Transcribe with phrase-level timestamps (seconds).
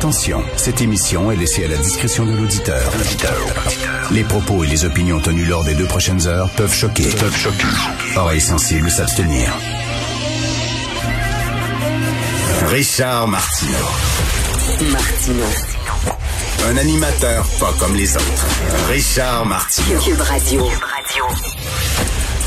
[0.00, 2.90] Attention, cette émission est laissée à la discrétion de l'auditeur.
[4.10, 7.02] Les propos et les opinions tenues lors des deux prochaines heures peuvent choquer.
[7.02, 7.66] Peuvent choquer.
[8.16, 9.52] Oreilles sensibles s'abstenir.
[12.68, 13.76] Richard Martineau.
[14.90, 15.44] Martino.
[16.70, 18.46] Un animateur pas comme les autres.
[18.88, 20.00] Richard Martineau.
[20.00, 20.66] Cube Radio.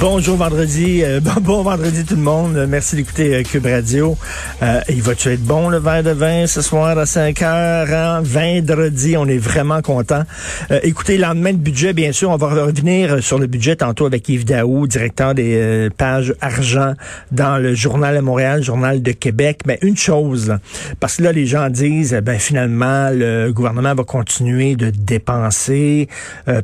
[0.00, 2.56] Bonjour vendredi, euh, bon, bon vendredi tout le monde.
[2.56, 4.18] Euh, Merci d'écouter euh, Cube Radio.
[4.62, 7.88] Euh, il va-tu être bon le verre de vin ce soir à 5 heures?
[7.90, 8.20] Hein?
[8.22, 10.24] Vendredi, on est vraiment content.
[10.82, 14.44] écoutez, lendemain de budget, bien sûr, on va revenir sur le budget tantôt avec Yves
[14.44, 16.94] Daou, directeur des pages argent
[17.32, 19.60] dans le Journal de Montréal, Journal de Québec.
[19.66, 20.56] Mais une chose,
[21.00, 26.08] parce que là, les gens disent, ben finalement, le gouvernement va continuer de dépenser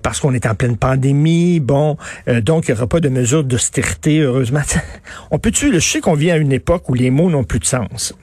[0.03, 1.61] parce qu'on est en pleine pandémie.
[1.61, 1.97] Bon,
[2.43, 3.09] donc il n'y aura pas de
[3.43, 4.61] d'austérité, heureusement.
[5.31, 7.65] On peut-tu, je sais qu'on vit à une époque où les mots n'ont plus de
[7.65, 8.15] sens.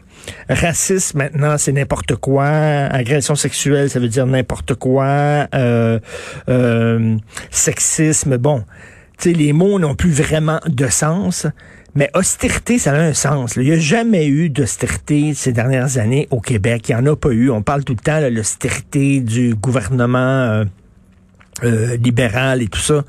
[0.50, 2.46] Racisme, maintenant, c'est n'importe quoi.
[2.46, 5.48] Agression sexuelle, ça veut dire n'importe quoi.
[5.54, 6.00] Euh,
[6.50, 7.18] euh,
[7.50, 8.64] sexisme, bon.
[9.20, 11.48] Tu sais, les mots n'ont plus vraiment de sens.
[11.96, 13.56] Mais austérité, ça a un sens.
[13.56, 16.90] Il n'y a jamais eu d'austérité ces dernières années au Québec.
[16.90, 17.50] Il n'y en a pas eu.
[17.50, 20.64] On parle tout le temps de l'austérité du gouvernement
[21.64, 23.04] euh, libéral et tout ça.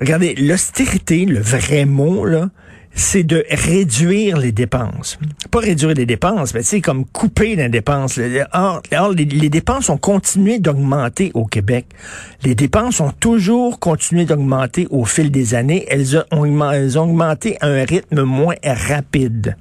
[0.00, 2.50] Regardez, l'austérité, le vrai mot, là,
[2.94, 5.18] c'est de réduire les dépenses.
[5.50, 8.20] Pas réduire les dépenses, mais c'est comme couper les dépenses.
[8.52, 8.82] Or,
[9.16, 11.86] les, dépenses ont continué d'augmenter au Québec.
[12.44, 15.84] Les dépenses ont toujours continué d'augmenter au fil des années.
[15.88, 19.56] Elles ont augmenté à un rythme moins rapide.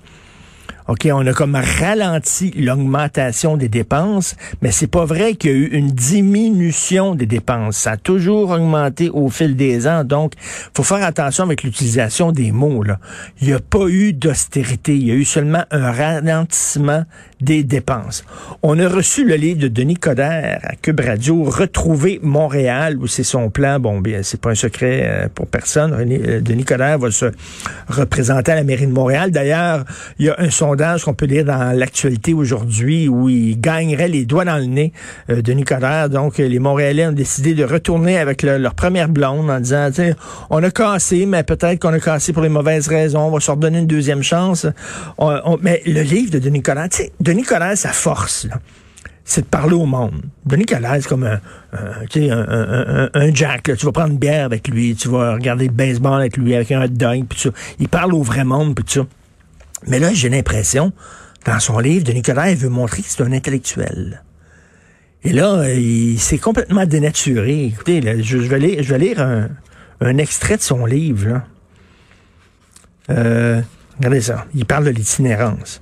[0.88, 5.58] OK, on a comme ralenti l'augmentation des dépenses, mais c'est pas vrai qu'il y a
[5.58, 7.78] eu une diminution des dépenses.
[7.78, 10.04] Ça a toujours augmenté au fil des ans.
[10.04, 10.34] Donc,
[10.76, 12.84] faut faire attention avec l'utilisation des mots.
[12.84, 13.00] Là.
[13.40, 14.96] Il n'y a pas eu d'austérité.
[14.96, 17.06] Il y a eu seulement un ralentissement
[17.40, 18.24] des dépenses.
[18.62, 23.24] On a reçu le livre de Denis Coderre à Cube Radio, Retrouver Montréal, où c'est
[23.24, 23.80] son plan.
[23.80, 25.94] Bon, bien, c'est pas un secret euh, pour personne.
[25.94, 27.32] Euh, Denis Coderre va se
[27.88, 29.32] représenter à la mairie de Montréal.
[29.32, 29.84] D'ailleurs,
[30.20, 30.73] il y a un sondage
[31.04, 34.94] qu'on peut lire dans l'actualité aujourd'hui où il gagnerait les doigts dans le nez,
[35.30, 36.10] euh, Denis Coderre.
[36.10, 39.90] Donc, les Montréalais ont décidé de retourner avec leur première blonde en disant,
[40.50, 43.28] on a cassé, mais peut-être qu'on a cassé pour les mauvaises raisons.
[43.28, 44.66] On va se redonner une deuxième chance.
[45.62, 48.48] mais le livre de Denis Coderre, tu sais, Denis Coderre, sa force,
[49.26, 50.22] c'est de parler au monde.
[50.46, 51.40] Denis Coderre, c'est comme un,
[51.74, 53.68] un, un, Jack.
[53.68, 53.76] Là.
[53.76, 56.72] Tu vas prendre une bière avec lui, tu vas regarder le baseball avec lui, avec
[56.72, 57.50] un hot dog, puis ça.
[57.80, 59.02] Il parle au vrai monde, puis ça.
[59.88, 60.94] Mais là, j'ai l'impression,
[61.46, 64.24] dans son livre, Denis Coderre, il veut montrer que c'est un intellectuel.
[65.24, 67.66] Et là, il s'est complètement dénaturé.
[67.66, 68.60] Écoutez, je, vais
[69.00, 71.30] lire, un, extrait de son livre.
[71.30, 71.44] Là.
[73.10, 73.62] Euh,
[73.98, 74.46] regardez ça.
[74.54, 75.82] Il parle de l'itinérance.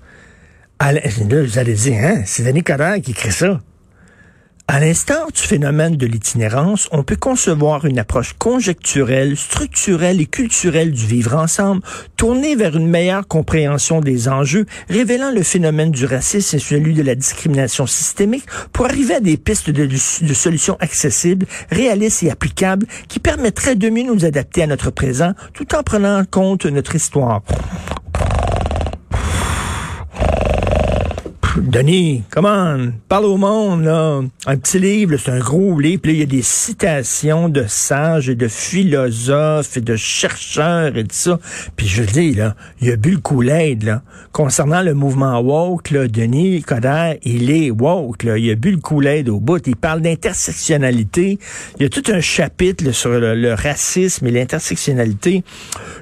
[0.80, 1.00] Là,
[1.44, 3.60] vous allez dire, hein, c'est Denis Coderre qui écrit ça.
[4.74, 10.92] À l'instar du phénomène de l'itinérance, on peut concevoir une approche conjecturelle, structurelle et culturelle
[10.92, 11.82] du vivre ensemble,
[12.16, 17.04] tournée vers une meilleure compréhension des enjeux, révélant le phénomène du racisme et celui de
[17.04, 22.86] la discrimination systémique pour arriver à des pistes de, de solutions accessibles, réalistes et applicables
[23.10, 26.96] qui permettraient de mieux nous adapter à notre présent tout en prenant en compte notre
[26.96, 27.42] histoire.
[31.58, 32.78] Denis, comment?
[33.10, 34.22] Parle au monde, là.
[34.46, 37.66] Un petit livre, c'est un gros livre, puis là, il y a des citations de
[37.68, 41.40] sages et de philosophes et de chercheurs et tout ça.
[41.76, 44.02] Puis je dis, là, il a bu le coup là.
[44.32, 48.38] Concernant le mouvement woke, là, Denis Coderre, il est woke, là.
[48.38, 49.68] Il a bu le coup au bout.
[49.68, 51.38] Il parle d'intersectionnalité.
[51.78, 55.44] Il y a tout un chapitre sur le racisme et l'intersectionnalité.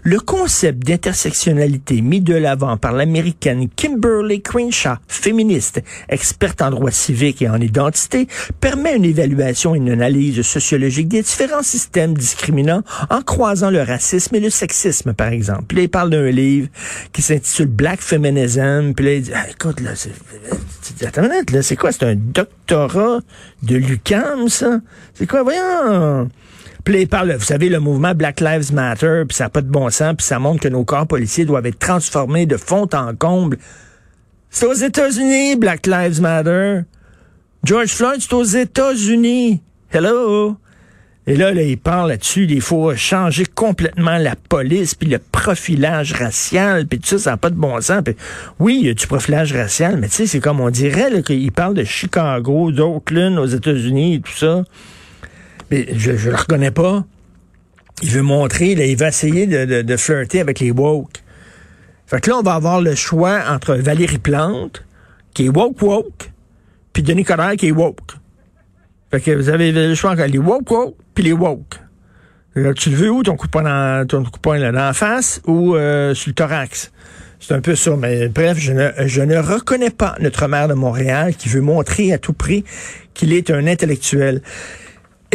[0.03, 4.97] Le concept d'intersectionnalité mis de l'avant par l'américaine Kimberly Crenshaw,
[5.39, 8.27] féministe, experte en droit civique et en identité,
[8.59, 14.35] permet une évaluation et une analyse sociologique des différents systèmes discriminants en croisant le racisme
[14.35, 15.63] et le sexisme, par exemple.
[15.69, 16.67] Puis là, il parle d'un livre
[17.13, 18.91] qui s'intitule Black Feminism.
[18.93, 20.11] Puis là, il dit, ah, écoute, là, c'est,
[21.61, 21.93] c'est quoi?
[21.93, 23.21] C'est un doctorat
[23.63, 24.81] de l'UQAM, ça?
[25.13, 25.43] C'est quoi?
[25.43, 26.29] Voyons!
[26.83, 29.61] Puis là, il parle, vous savez, le mouvement Black Lives Matter, puis ça n'a pas
[29.61, 32.89] de bon sens, puis ça montre que nos corps policiers doivent être transformés de fond
[32.93, 33.57] en comble.
[34.49, 36.81] C'est aux États-Unis, Black Lives Matter.
[37.63, 39.61] George Floyd, c'est aux États-Unis.
[39.91, 40.57] Hello?
[41.27, 46.13] Et là, là, il parle là-dessus, il faut changer complètement la police, puis le profilage
[46.13, 48.01] racial, puis tout ça, ça n'a pas de bon sens.
[48.57, 51.51] oui, il y a du profilage racial, mais tu sais, c'est comme on dirait qu'il
[51.51, 54.63] parle de Chicago, d'Oakland aux États-Unis et tout ça.
[55.69, 57.05] Mais je ne le reconnais pas.
[58.01, 61.21] Il veut montrer, là, il va essayer de, de, flirter avec les woke.
[62.09, 64.83] Fait que là, on va avoir le choix entre Valérie Plante,
[65.35, 66.31] qui est woke woke,
[66.91, 67.99] puis Denis Coderre qui est woke.
[69.11, 71.75] Fait que vous avez le choix entre les woke woke puis les woke.
[72.75, 74.79] tu le veux où ton coup de poing dans, ton coup de poing là, dans
[74.79, 76.91] la face ou euh, sur le thorax?
[77.39, 77.95] C'est un peu ça.
[77.95, 82.11] Mais bref, je ne, je ne reconnais pas notre maire de Montréal qui veut montrer
[82.11, 82.63] à tout prix
[83.13, 84.41] qu'il est un intellectuel.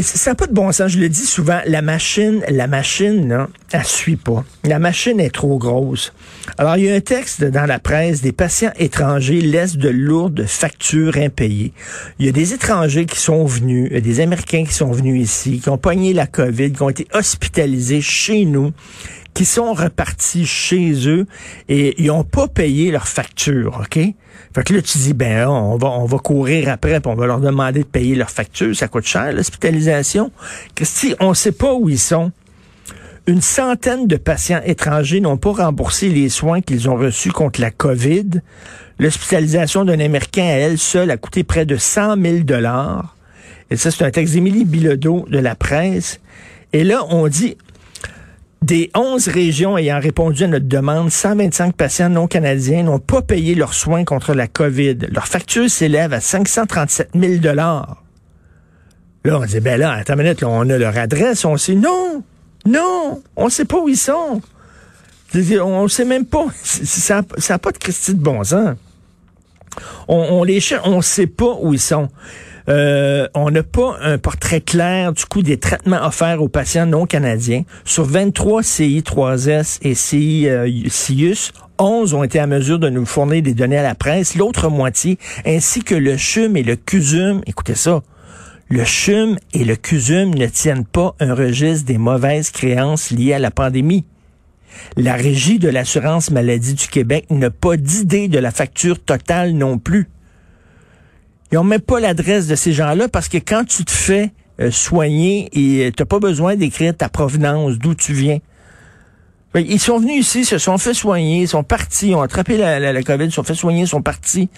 [0.00, 0.90] Ça n'a pas de bon sens.
[0.90, 4.44] Je le dis souvent, la machine, la machine, là, elle suit pas.
[4.64, 6.12] La machine est trop grosse.
[6.58, 10.46] Alors, il y a un texte dans la presse, des patients étrangers laissent de lourdes
[10.46, 11.72] factures impayées.
[12.18, 15.68] Il y a des étrangers qui sont venus, des Américains qui sont venus ici, qui
[15.68, 18.72] ont pogné la COVID, qui ont été hospitalisés chez nous,
[19.34, 21.26] qui sont repartis chez eux
[21.68, 23.98] et ils n'ont pas payé leurs factures, OK?
[24.54, 27.26] Fait que là, tu dis, ben, on va, on va courir après, puis on va
[27.26, 28.74] leur demander de payer leurs factures.
[28.74, 30.30] Ça coûte cher, l'hospitalisation.
[30.76, 32.30] Christy, on sait pas où ils sont.
[33.26, 37.70] Une centaine de patients étrangers n'ont pas remboursé les soins qu'ils ont reçus contre la
[37.70, 38.42] COVID.
[38.98, 43.16] L'hospitalisation d'un Américain à elle seule a coûté près de 100 000 dollars.
[43.70, 46.20] Et ça, c'est un texte d'Émilie Bilodeau de la presse.
[46.72, 47.56] Et là, on dit,
[48.64, 53.54] des 11 régions ayant répondu à notre demande, 125 patients non canadiens n'ont pas payé
[53.54, 54.96] leurs soins contre la COVID.
[55.12, 57.98] Leur facture s'élève à 537 000 Là,
[59.26, 62.22] on dit, ben là, attends une on a leur adresse, on sait, non,
[62.66, 64.40] non, on sait pas où ils sont.
[65.62, 68.76] On sait même pas, ça n'a pas de Christie de bon sens.
[70.08, 72.08] On, on les cherche, on sait pas où ils sont.
[72.68, 77.06] Euh, on n'a pas un portrait clair du coût des traitements offerts aux patients non
[77.06, 77.64] canadiens.
[77.84, 83.78] Sur 23 CI3S et CIUS, 11 ont été à mesure de nous fournir des données
[83.78, 84.34] à la presse.
[84.34, 88.02] L'autre moitié, ainsi que le CHUM et le CUSUM, écoutez ça,
[88.68, 93.38] le CHUM et le CUSUM ne tiennent pas un registre des mauvaises créances liées à
[93.38, 94.06] la pandémie.
[94.96, 99.78] La Régie de l'assurance maladie du Québec n'a pas d'idée de la facture totale non
[99.78, 100.08] plus.
[101.54, 104.72] Ils n'ont même pas l'adresse de ces gens-là parce que quand tu te fais euh,
[104.72, 108.38] soigner, et n'as pas besoin d'écrire ta provenance, d'où tu viens.
[109.54, 113.02] Ils sont venus ici, se sont fait soigner, sont partis, ont attrapé la, la, la
[113.04, 114.48] COVID, se sont fait soigner, sont partis.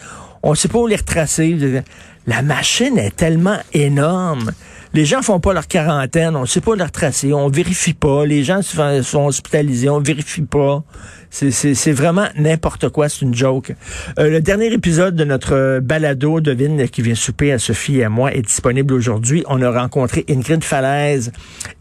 [0.42, 1.82] On ne sait pas où les retracer.
[2.26, 4.52] La machine est tellement énorme.
[4.94, 8.24] Les gens font pas leur quarantaine, on ne sait pas les retracer, on vérifie pas.
[8.24, 10.82] Les gens sont hospitalisés, on vérifie pas.
[11.30, 13.74] C'est vraiment n'importe quoi, c'est une joke.
[14.18, 18.08] Euh, le dernier épisode de notre balado, Devine qui vient souper à Sophie et à
[18.08, 19.44] moi, est disponible aujourd'hui.
[19.48, 21.32] On a rencontré Ingrid Falaise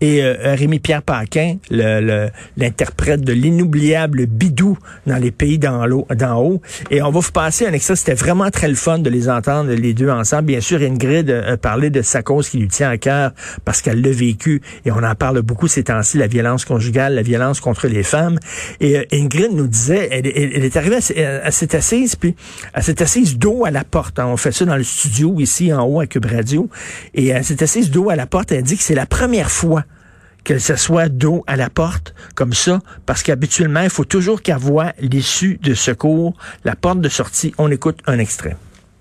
[0.01, 6.61] et euh, Rémi-Pierre Paquin, l'interprète de l'inoubliable Bidou dans les pays d'en haut.
[6.91, 7.95] Et on va vous passer un extrait.
[7.95, 10.43] C'était vraiment très le fun de les entendre les deux ensemble.
[10.43, 13.31] Bien sûr, Ingrid a parlé de sa cause qui lui tient à cœur
[13.63, 17.21] parce qu'elle l'a vécu et on en parle beaucoup ces temps-ci, la violence conjugale, la
[17.21, 18.39] violence contre les femmes.
[18.79, 22.35] Et euh, Ingrid nous disait, elle, est arrivée à, cette assise, puis
[22.73, 24.19] à cette assise dos à la porte.
[24.19, 26.69] On fait ça dans le studio ici en haut à Cube Radio.
[27.13, 29.83] Et à cette assise dos à la porte, elle dit que c'est la première fois
[30.45, 34.57] que ce soit dos à la porte comme ça, parce qu'habituellement, il faut toujours qu'elle
[34.57, 36.33] voit l'issue de secours,
[36.63, 37.53] la porte de sortie.
[37.57, 38.55] On écoute un extrait.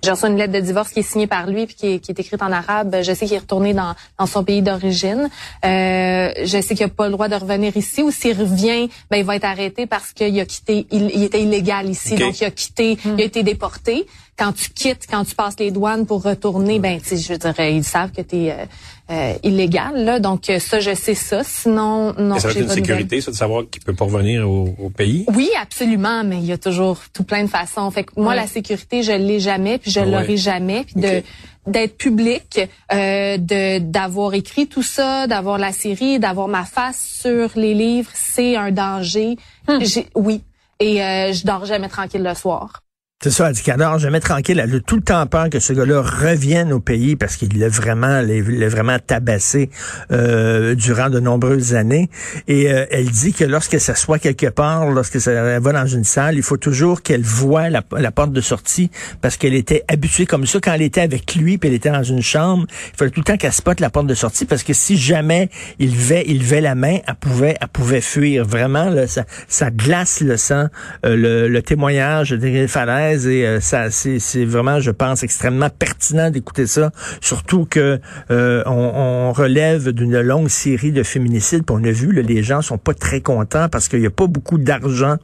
[0.04, 2.10] J'ai reçu une lettre de divorce qui est signée par lui puis qui est, qui
[2.10, 2.96] est écrite en arabe.
[3.00, 5.30] Je sais qu'il est retourné dans, dans son pays d'origine.
[5.64, 8.02] Euh, je sais qu'il n'a pas le droit de revenir ici.
[8.02, 11.40] Ou s'il revient, ben il va être arrêté parce qu'il a quitté, il, il, était
[11.40, 15.34] illégal ici, donc il a quitté, il a été déporté quand tu quittes, quand tu
[15.34, 18.64] passes les douanes pour retourner, ben, tu je dirais, ils savent que tu es euh,
[19.10, 20.18] euh, illégal, là.
[20.18, 21.44] Donc, euh, ça, je sais ça.
[21.44, 22.38] Sinon, non.
[22.38, 25.24] ça va être une sécurité, ça, de savoir qu'il peut pas revenir au, pays?
[25.34, 27.90] Oui, absolument, mais il y a toujours tout plein de façons.
[27.90, 30.84] Fait que moi, la sécurité, je l'ai jamais, puis je ah l'aurai jamais.
[30.84, 31.22] Puis de
[31.66, 32.60] d'être public,
[32.92, 38.10] euh, de d'avoir écrit tout ça, d'avoir la série, d'avoir ma face sur les livres,
[38.12, 39.36] c'est un danger.
[39.68, 39.80] Hum.
[40.14, 40.42] Oui.
[40.80, 42.83] Et euh, je dors jamais tranquille le soir.
[43.24, 44.60] C'est ça, elle dit qu'elle jamais tranquille.
[44.62, 47.70] Elle a tout le temps peur que ce gars-là revienne au pays parce qu'il l'a
[47.70, 49.70] vraiment, l'a vraiment tabassé
[50.12, 52.10] euh, durant de nombreuses années.
[52.48, 56.04] Et euh, elle dit que lorsque ça soit quelque part, lorsque ça va dans une
[56.04, 57.80] salle, il faut toujours qu'elle voit la,
[58.12, 58.90] porte de sortie
[59.22, 62.02] parce qu'elle était habituée comme ça quand elle était avec lui, puis elle était dans
[62.02, 62.66] une chambre.
[62.92, 65.48] Il fallait tout le temps qu'elle spotte la porte de sortie parce que si jamais
[65.78, 68.44] il levait, il levait la main, elle pouvait, elle pouvait fuir.
[68.44, 70.66] Vraiment, là, ça, ça glace le sang.
[71.06, 76.30] Euh, le, le témoignage de Falaise et euh, ça c'est vraiment je pense extrêmement pertinent
[76.30, 76.90] d'écouter ça.
[77.20, 81.64] Surtout que euh, on, relève d'une longue série de féminicides.
[81.64, 84.26] Puis on a vu les gens sont pas très contents parce qu'il y a pas
[84.26, 85.16] beaucoup d'argent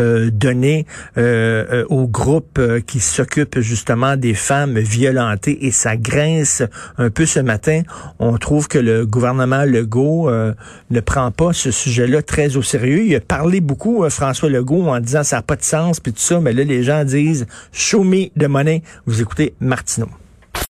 [0.00, 5.66] euh, donné aux groupes qui s'occupent justement des femmes violentées.
[5.66, 6.62] Et ça grince
[6.96, 7.82] un peu ce matin.
[8.18, 13.04] On trouve que le gouvernement Legault ne prend pas ce sujet-là très au sérieux.
[13.04, 16.20] Il a parlé beaucoup François Legault en disant ça n'a pas de sens puis tout
[16.20, 16.40] ça.
[16.40, 18.82] Mais là les gens disent Show me the money.
[19.06, 20.08] Vous écoutez Martineau.